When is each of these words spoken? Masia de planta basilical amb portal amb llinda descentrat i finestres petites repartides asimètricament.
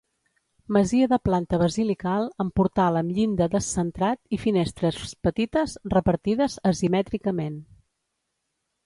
Masia 0.75 1.07
de 1.09 1.17
planta 1.27 1.57
basilical 1.63 2.23
amb 2.43 2.53
portal 2.59 2.97
amb 3.01 3.13
llinda 3.17 3.47
descentrat 3.55 4.35
i 4.37 4.39
finestres 4.47 5.13
petites 5.29 5.77
repartides 5.97 6.57
asimètricament. 6.73 7.61